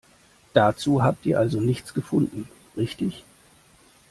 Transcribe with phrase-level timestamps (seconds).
[0.53, 3.23] Dazu habt ihr also nichts gefunden, richtig?